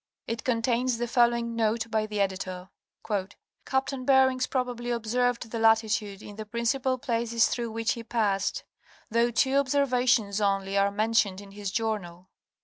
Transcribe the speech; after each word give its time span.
It 0.25 0.43
contains 0.43 0.97
the 0.97 1.07
following 1.07 1.55
note 1.55 1.91
by 1.91 2.07
the 2.07 2.19
editor. 2.19 2.69
"Capt. 3.07 3.35
Beerings 3.85 4.49
probably 4.49 4.89
observ'd 4.89 5.45
y* 5.53 5.59
Lat.¢ 5.59 6.23
in 6.23 6.37
y® 6.37 6.49
Principal 6.49 6.97
places 6.97 7.47
thro' 7.47 7.69
wt 7.71 7.91
he 7.91 8.03
pass'd, 8.03 8.63
tho' 9.11 9.29
two 9.29 9.57
Observations 9.57 10.41
only 10.41 10.75
are 10.75 10.89
mentioned 10.89 11.39
in 11.39 11.51
his 11.51 11.69
Journal. 11.69 12.31